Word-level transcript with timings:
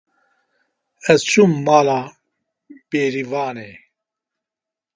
Ez 1.11 1.21
çûm 1.29 1.51
mala 1.65 2.01
Bêrîvanê 2.89 3.71